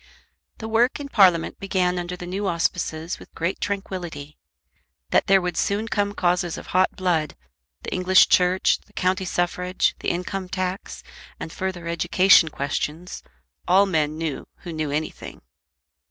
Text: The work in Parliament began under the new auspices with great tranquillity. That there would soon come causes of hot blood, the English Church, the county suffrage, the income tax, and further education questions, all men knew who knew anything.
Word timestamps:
The 0.57 0.67
work 0.67 0.99
in 0.99 1.09
Parliament 1.09 1.59
began 1.59 1.99
under 1.99 2.15
the 2.17 2.25
new 2.25 2.47
auspices 2.47 3.19
with 3.19 3.31
great 3.35 3.61
tranquillity. 3.61 4.39
That 5.11 5.27
there 5.27 5.39
would 5.39 5.55
soon 5.57 5.87
come 5.87 6.15
causes 6.15 6.57
of 6.57 6.65
hot 6.65 6.95
blood, 6.95 7.35
the 7.83 7.93
English 7.93 8.27
Church, 8.27 8.79
the 8.79 8.93
county 8.93 9.25
suffrage, 9.25 9.93
the 9.99 10.09
income 10.09 10.49
tax, 10.49 11.03
and 11.39 11.51
further 11.53 11.87
education 11.87 12.49
questions, 12.49 13.21
all 13.67 13.85
men 13.85 14.17
knew 14.17 14.47
who 14.63 14.73
knew 14.73 14.89
anything. 14.89 15.43